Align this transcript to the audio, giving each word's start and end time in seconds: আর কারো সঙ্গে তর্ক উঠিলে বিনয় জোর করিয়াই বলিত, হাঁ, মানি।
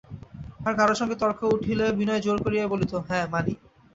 আর 0.65 0.73
কারো 0.79 0.93
সঙ্গে 0.95 1.15
তর্ক 1.21 1.39
উঠিলে 1.55 1.85
বিনয় 1.99 2.21
জোর 2.21 2.37
করিয়াই 2.43 2.71
বলিত, 2.73 2.93
হাঁ, 3.07 3.25
মানি। 3.33 3.53